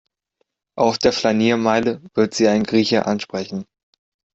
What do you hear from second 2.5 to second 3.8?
Grieche ansprechen.